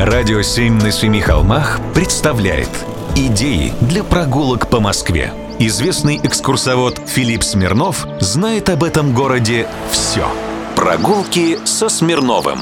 Радио 0.00 0.40
«Семь 0.40 0.80
на 0.80 0.90
семи 0.90 1.20
холмах» 1.20 1.78
представляет 1.92 2.70
Идеи 3.14 3.74
для 3.82 4.02
прогулок 4.02 4.70
по 4.70 4.80
Москве. 4.80 5.30
Известный 5.58 6.18
экскурсовод 6.22 7.02
Филипп 7.06 7.42
Смирнов 7.42 8.06
знает 8.18 8.70
об 8.70 8.82
этом 8.82 9.12
городе 9.14 9.66
все. 9.90 10.26
Прогулки 10.74 11.58
со 11.66 11.90
Смирновым. 11.90 12.60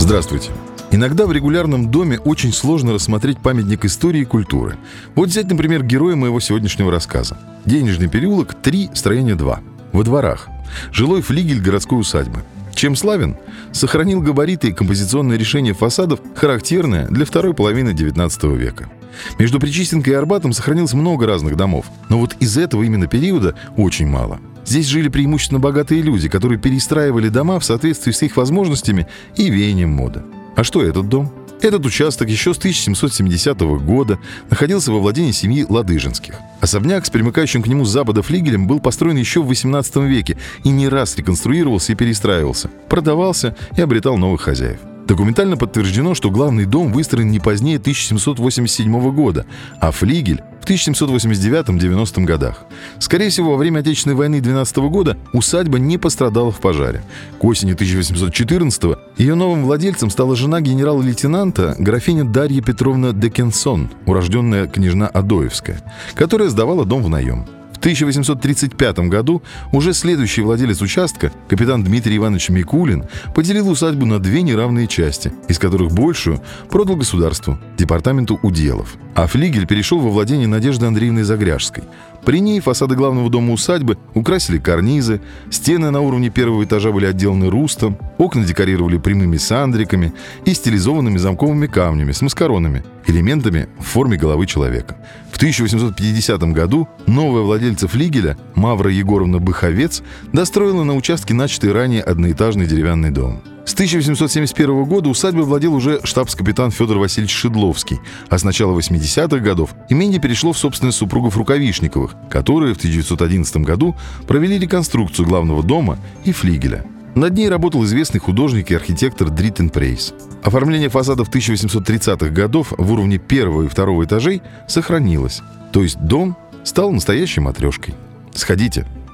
Здравствуйте. 0.00 0.50
Иногда 0.90 1.26
в 1.26 1.32
регулярном 1.32 1.92
доме 1.92 2.18
очень 2.18 2.52
сложно 2.52 2.92
рассмотреть 2.92 3.38
памятник 3.38 3.84
истории 3.84 4.22
и 4.22 4.24
культуры. 4.24 4.76
Вот 5.14 5.28
взять, 5.28 5.46
например, 5.46 5.84
героя 5.84 6.16
моего 6.16 6.40
сегодняшнего 6.40 6.90
рассказа. 6.90 7.38
Денежный 7.64 8.08
переулок 8.08 8.52
3, 8.52 8.90
строение 8.94 9.36
2. 9.36 9.60
Во 9.92 10.02
дворах. 10.02 10.48
Жилой 10.90 11.22
флигель 11.22 11.62
городской 11.62 12.00
усадьбы. 12.00 12.42
Чем 12.84 12.96
славен? 12.96 13.38
Сохранил 13.72 14.20
габариты 14.20 14.68
и 14.68 14.72
композиционное 14.74 15.38
решение 15.38 15.72
фасадов, 15.72 16.20
характерное 16.34 17.08
для 17.08 17.24
второй 17.24 17.54
половины 17.54 17.94
XIX 17.94 18.58
века. 18.58 18.90
Между 19.38 19.58
Причистенкой 19.58 20.12
и 20.12 20.16
Арбатом 20.16 20.52
сохранилось 20.52 20.92
много 20.92 21.26
разных 21.26 21.56
домов, 21.56 21.86
но 22.10 22.18
вот 22.18 22.36
из 22.40 22.58
этого 22.58 22.82
именно 22.82 23.06
периода 23.06 23.54
очень 23.78 24.06
мало. 24.06 24.38
Здесь 24.66 24.84
жили 24.84 25.08
преимущественно 25.08 25.60
богатые 25.60 26.02
люди, 26.02 26.28
которые 26.28 26.58
перестраивали 26.58 27.30
дома 27.30 27.58
в 27.58 27.64
соответствии 27.64 28.12
с 28.12 28.20
их 28.20 28.36
возможностями 28.36 29.08
и 29.34 29.48
веянием 29.48 29.88
моды. 29.88 30.22
А 30.54 30.62
что 30.62 30.84
этот 30.84 31.08
дом? 31.08 31.32
Этот 31.64 31.86
участок 31.86 32.28
еще 32.28 32.52
с 32.52 32.58
1770 32.58 33.58
года 33.82 34.18
находился 34.50 34.92
во 34.92 34.98
владении 34.98 35.32
семьи 35.32 35.64
Ладыжинских. 35.66 36.34
Особняк 36.60 37.06
с 37.06 37.10
примыкающим 37.10 37.62
к 37.62 37.66
нему 37.66 37.86
с 37.86 37.88
запада 37.88 38.20
флигелем 38.20 38.66
был 38.66 38.80
построен 38.80 39.16
еще 39.16 39.40
в 39.40 39.46
18 39.46 39.96
веке 39.96 40.36
и 40.62 40.68
не 40.68 40.90
раз 40.90 41.16
реконструировался 41.16 41.92
и 41.92 41.94
перестраивался, 41.94 42.68
продавался 42.90 43.56
и 43.78 43.80
обретал 43.80 44.18
новых 44.18 44.42
хозяев. 44.42 44.78
Документально 45.06 45.56
подтверждено, 45.56 46.14
что 46.14 46.30
главный 46.30 46.64
дом 46.64 46.92
выстроен 46.92 47.30
не 47.30 47.38
позднее 47.38 47.76
1787 47.76 49.14
года, 49.14 49.44
а 49.80 49.90
флигель 49.90 50.42
в 50.62 50.66
1789-90 50.66 52.24
годах. 52.24 52.64
Скорее 52.98 53.28
всего, 53.28 53.50
во 53.50 53.56
время 53.58 53.80
Отечественной 53.80 54.16
войны 54.16 54.40
12 54.40 54.76
года 54.78 55.18
усадьба 55.34 55.78
не 55.78 55.98
пострадала 55.98 56.50
в 56.50 56.58
пожаре. 56.60 57.02
К 57.38 57.44
осени 57.44 57.72
1814 57.72 58.96
ее 59.18 59.34
новым 59.34 59.64
владельцем 59.64 60.08
стала 60.08 60.34
жена 60.34 60.62
генерала-лейтенанта 60.62 61.76
графиня 61.78 62.24
Дарья 62.24 62.62
Петровна 62.62 63.12
Декенсон, 63.12 63.90
урожденная 64.06 64.66
княжна 64.66 65.06
Адоевская, 65.06 65.82
которая 66.14 66.48
сдавала 66.48 66.86
дом 66.86 67.02
в 67.02 67.10
наем. 67.10 67.46
1835 67.84 68.98
году 69.10 69.42
уже 69.70 69.92
следующий 69.92 70.40
владелец 70.40 70.80
участка, 70.80 71.30
капитан 71.48 71.84
Дмитрий 71.84 72.16
Иванович 72.16 72.48
Микулин, 72.48 73.04
поделил 73.34 73.68
усадьбу 73.68 74.06
на 74.06 74.18
две 74.18 74.40
неравные 74.40 74.86
части, 74.86 75.34
из 75.48 75.58
которых 75.58 75.92
большую 75.92 76.40
продал 76.70 76.96
государству, 76.96 77.58
департаменту 77.84 78.40
уделов. 78.42 78.96
А 79.14 79.26
флигель 79.26 79.66
перешел 79.66 80.00
во 80.00 80.08
владение 80.08 80.48
Надежды 80.48 80.86
Андреевны 80.86 81.22
Загряжской. 81.22 81.84
При 82.24 82.40
ней 82.40 82.60
фасады 82.60 82.94
главного 82.96 83.28
дома 83.28 83.52
усадьбы 83.52 83.98
украсили 84.14 84.58
карнизы, 84.58 85.20
стены 85.50 85.90
на 85.90 86.00
уровне 86.00 86.30
первого 86.30 86.64
этажа 86.64 86.90
были 86.90 87.04
отделаны 87.04 87.50
рустом, 87.50 87.98
окна 88.16 88.42
декорировали 88.42 88.96
прямыми 88.96 89.36
сандриками 89.36 90.14
и 90.46 90.54
стилизованными 90.54 91.18
замковыми 91.18 91.66
камнями 91.66 92.12
с 92.12 92.22
маскаронами, 92.22 92.82
элементами 93.06 93.68
в 93.78 93.84
форме 93.84 94.16
головы 94.16 94.46
человека. 94.46 94.96
В 95.30 95.36
1850 95.36 96.42
году 96.54 96.88
новая 97.06 97.42
владельца 97.42 97.86
флигеля, 97.86 98.38
Мавра 98.54 98.90
Егоровна 98.90 99.38
Быховец, 99.38 100.02
достроила 100.32 100.84
на 100.84 100.94
участке 100.94 101.34
начатый 101.34 101.72
ранее 101.72 102.02
одноэтажный 102.02 102.66
деревянный 102.66 103.10
дом. 103.10 103.42
С 103.66 103.72
1871 103.72 104.84
года 104.84 105.08
усадьбой 105.08 105.44
владел 105.44 105.74
уже 105.74 106.00
штабс-капитан 106.04 106.70
Федор 106.70 106.98
Васильевич 106.98 107.34
Шедловский, 107.34 107.98
а 108.28 108.38
с 108.38 108.44
начала 108.44 108.78
80-х 108.78 109.38
годов 109.38 109.74
имение 109.88 110.20
перешло 110.20 110.52
в 110.52 110.58
собственность 110.58 110.98
супругов 110.98 111.36
Рукавишниковых, 111.36 112.14
которые 112.28 112.74
в 112.74 112.76
1911 112.76 113.56
году 113.58 113.96
провели 114.26 114.58
реконструкцию 114.58 115.26
главного 115.26 115.62
дома 115.62 115.98
и 116.24 116.32
флигеля. 116.32 116.84
Над 117.14 117.34
ней 117.34 117.48
работал 117.48 117.84
известный 117.84 118.20
художник 118.20 118.70
и 118.70 118.74
архитектор 118.74 119.30
Дриттен 119.30 119.70
Прейс. 119.70 120.12
Оформление 120.42 120.88
фасадов 120.88 121.30
1830-х 121.30 122.28
годов 122.30 122.72
в 122.76 122.92
уровне 122.92 123.18
первого 123.18 123.62
и 123.62 123.68
второго 123.68 124.04
этажей 124.04 124.42
сохранилось. 124.68 125.40
То 125.72 125.82
есть 125.82 125.98
дом 126.00 126.36
стал 126.64 126.90
настоящей 126.90 127.40
матрешкой. 127.40 127.94
Сходите, 128.34 128.84